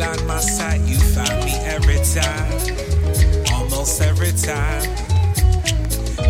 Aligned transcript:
on 0.00 0.26
my 0.26 0.38
side, 0.38 0.80
you 0.82 0.96
find 0.96 1.44
me 1.44 1.52
every 1.66 1.98
time, 2.14 2.52
almost 3.52 4.00
every 4.00 4.32
time. 4.32 4.88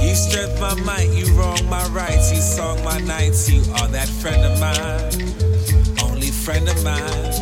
You 0.00 0.14
strip 0.14 0.58
my 0.60 0.74
might, 0.82 1.10
you 1.10 1.26
wrong 1.34 1.58
my 1.68 1.84
rights, 1.88 2.32
you 2.32 2.40
song 2.40 2.82
my 2.84 2.98
nights, 3.00 3.50
you 3.50 3.60
are 3.74 3.88
that 3.88 4.08
friend 4.08 4.44
of 4.44 4.58
mine, 4.60 6.08
only 6.08 6.28
friend 6.28 6.68
of 6.68 6.82
mine. 6.82 7.32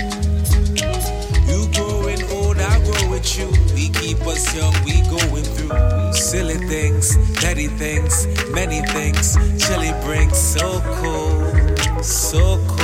You 1.46 1.70
growing 1.74 2.22
old, 2.32 2.58
I 2.58 2.78
grow 2.84 3.10
with 3.10 3.38
you. 3.38 3.48
We 3.74 3.90
keep 3.90 4.20
us 4.26 4.54
young, 4.56 4.74
we 4.84 5.02
going 5.08 5.44
through 5.44 6.12
silly 6.14 6.58
things, 6.68 7.16
petty 7.38 7.68
things, 7.68 8.26
many 8.50 8.80
things. 8.86 9.36
Chili 9.64 9.92
brings 10.04 10.36
so 10.36 10.80
cold, 11.00 12.04
so 12.04 12.56
cold. 12.66 12.77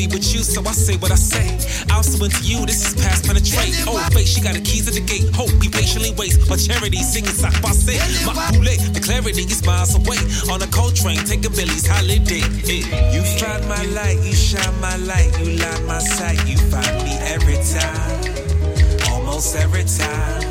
Be 0.00 0.06
with 0.06 0.32
you, 0.32 0.40
so 0.40 0.64
I 0.64 0.72
say 0.72 0.96
what 0.96 1.12
I 1.12 1.20
say. 1.20 1.44
I'm 1.92 2.02
so 2.02 2.24
into 2.24 2.40
you, 2.40 2.64
this 2.64 2.80
is 2.88 2.94
past 3.04 3.26
penetrate. 3.26 3.84
Oh, 3.84 4.00
face, 4.16 4.32
she 4.32 4.40
got 4.40 4.54
the 4.54 4.62
keys 4.64 4.88
at 4.88 4.94
the 4.94 5.04
gate. 5.04 5.28
Hope 5.36 5.52
you 5.60 5.68
patiently 5.68 6.16
wait. 6.16 6.32
My 6.48 6.56
charity 6.56 7.04
singing 7.04 7.36
say. 7.36 8.00
My 8.24 8.32
poulet, 8.32 8.80
the 8.96 9.00
clarity 9.04 9.44
is 9.44 9.60
miles 9.66 9.92
away. 9.92 10.16
On 10.48 10.56
a 10.62 10.66
cold 10.72 10.96
train, 10.96 11.20
taking 11.28 11.52
Billy's 11.52 11.84
holiday. 11.84 12.40
Hey. 12.64 12.80
You 13.12 13.20
find 13.36 13.60
my 13.68 13.84
light, 13.92 14.16
you 14.24 14.32
shine 14.32 14.72
my 14.80 14.96
light, 15.04 15.36
you 15.36 15.60
light 15.60 15.84
my 15.84 15.98
sight. 15.98 16.48
You 16.48 16.56
find 16.72 16.96
me 17.04 17.20
every 17.28 17.60
time, 17.60 19.12
almost 19.12 19.52
every 19.54 19.84
time. 19.84 20.48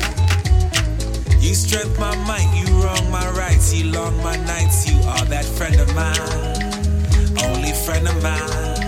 You 1.42 1.58
strength 1.58 1.98
my 1.98 2.14
might, 2.22 2.46
you 2.54 2.70
wrong 2.78 3.10
my 3.10 3.26
rights, 3.34 3.74
you 3.74 3.90
long 3.90 4.14
my 4.22 4.36
nights. 4.46 4.86
You 4.86 4.94
are 5.10 5.26
that 5.26 5.44
friend 5.44 5.74
of 5.74 5.90
mine, 5.98 7.50
only 7.50 7.74
friend 7.74 8.06
of 8.06 8.14
mine. 8.22 8.79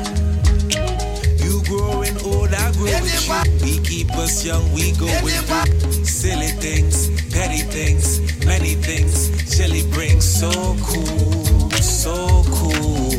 We 3.63 3.81
keep 3.81 4.11
us 4.17 4.45
young, 4.45 4.73
we 4.73 4.93
go 4.93 5.07
with 5.23 5.35
you. 5.35 6.05
Silly 6.05 6.49
things, 6.63 7.11
petty 7.33 7.63
things, 7.63 8.21
many 8.47 8.75
things. 8.75 9.31
Chili 9.57 9.83
brings 9.91 10.25
so 10.25 10.51
cool, 10.83 11.71
so 11.83 12.45
cool. 12.47 13.11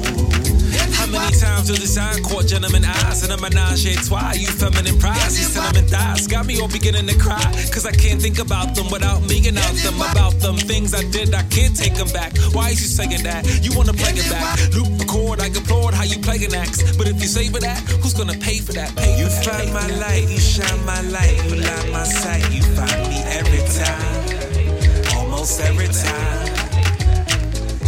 How 0.93 1.07
many 1.07 1.35
times 1.35 1.67
do 1.67 1.73
the 1.73 1.87
sign 1.87 2.23
court 2.23 2.47
gentlemen 2.47 2.85
eyes 2.85 3.23
and 3.23 3.33
a 3.33 3.37
menage 3.37 3.85
a 3.85 3.95
trois? 3.95 4.37
You 4.37 4.47
feminine 4.47 4.97
prize, 4.99 5.35
these 5.35 5.51
cinnamon 5.51 5.85
thighs 5.87 6.02
got 6.27 6.45
me 6.45 6.59
all 6.61 6.67
beginning 6.67 7.07
to 7.07 7.17
cry. 7.17 7.43
Cause 7.71 7.85
I 7.85 7.91
can't 7.91 8.21
think 8.21 8.39
about 8.39 8.75
them 8.75 8.89
without 8.91 9.21
me 9.23 9.47
and 9.47 9.57
out 9.57 9.75
them. 9.83 9.95
About 9.95 10.33
them 10.39 10.57
things 10.57 10.93
I 10.93 11.03
did, 11.09 11.33
I 11.33 11.43
can't 11.43 11.75
take 11.75 11.95
them 11.95 12.09
back. 12.09 12.37
Why 12.53 12.69
is 12.69 12.81
you 12.81 12.87
saying 12.87 13.23
that? 13.23 13.45
You 13.63 13.75
wanna 13.77 13.93
play 13.93 14.11
it 14.11 14.29
back? 14.29 14.59
Loop 14.73 14.99
record, 14.99 15.39
I 15.39 15.47
applaud 15.47 15.93
how 15.93 16.03
you 16.03 16.19
play 16.19 16.43
an 16.45 16.53
axe. 16.53 16.95
But 16.97 17.07
if 17.07 17.21
you 17.21 17.27
say 17.27 17.49
for 17.49 17.59
that, 17.59 17.79
who's 18.01 18.13
gonna 18.13 18.37
pay 18.37 18.59
for 18.59 18.73
that? 18.73 18.95
Pay 18.95 19.17
you 19.19 19.27
for 19.27 19.49
find 19.49 19.73
my 19.73 19.87
light, 19.97 20.29
you 20.29 20.39
shine 20.39 20.85
my 20.85 21.01
light, 21.01 21.37
you 21.49 21.55
light 21.55 21.91
my 21.91 22.03
sight, 22.03 22.43
you 22.51 22.61
find 22.77 23.01
me 23.09 23.19
every 23.39 23.63
time, 23.79 25.17
almost 25.17 25.59
every 25.61 25.87
time. 25.87 26.53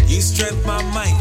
You 0.07 0.21
strength 0.21 0.65
my 0.65 0.81
might, 0.93 1.14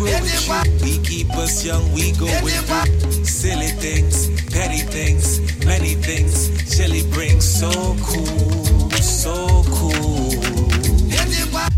old, 0.00 0.08
I 0.08 0.20
grow 0.20 0.60
with 0.60 0.82
you. 0.82 0.98
We 0.98 1.04
keep 1.04 1.30
us 1.36 1.64
young, 1.64 1.92
we 1.92 2.12
go 2.12 2.26
with. 2.42 3.26
Silly 3.26 3.68
things, 3.68 4.28
petty 4.50 4.78
things, 4.78 5.40
many 5.64 5.94
things. 5.94 6.48
Chili 6.76 7.02
brings 7.10 7.44
so 7.44 7.70
cool, 8.02 8.90
so 9.00 9.62
cool. 9.66 10.30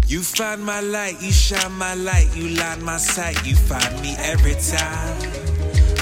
You 0.06 0.22
find 0.22 0.62
my 0.62 0.80
light, 0.80 1.22
you 1.22 1.32
shine 1.32 1.72
my 1.72 1.94
light, 1.94 2.28
you 2.36 2.50
line 2.50 2.82
my 2.84 2.98
sight, 2.98 3.46
you 3.46 3.56
find 3.56 4.00
me 4.02 4.14
every 4.18 4.54
time, 4.54 5.16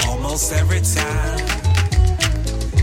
almost 0.07 0.51
every 0.51 0.81
time. 0.81 1.39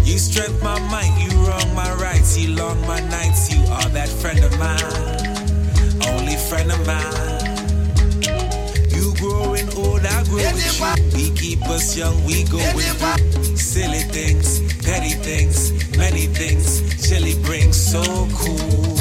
You 0.05 0.19
strength 0.19 0.63
my 0.63 0.81
might, 0.89 1.15
you 1.21 1.37
wrong 1.47 1.75
my 1.75 1.93
rights, 1.95 2.39
you 2.39 2.57
long 2.57 2.81
my 2.87 3.01
nights, 3.11 3.53
you 3.53 3.61
are 3.71 3.89
that 3.91 4.09
friend 4.09 4.39
of 4.43 4.59
mine, 4.59 6.15
only 6.15 6.37
friend 6.37 6.73
of 6.73 6.87
mine. 6.87 7.28
We 11.15 11.31
keep 11.31 11.63
us 11.69 11.97
young, 11.97 12.25
we 12.25 12.43
go 12.45 12.59
with. 12.75 13.59
Silly 13.59 14.01
things, 14.01 14.61
petty 14.85 15.11
things, 15.11 15.71
many 15.97 16.27
things. 16.27 17.09
Chili 17.09 17.35
brings 17.45 17.77
so 17.77 18.03
cool. 18.35 18.98